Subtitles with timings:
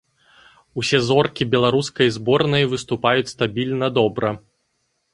[0.83, 4.37] Усе зоркі беларускай зборнай выступаюць стабільна добра.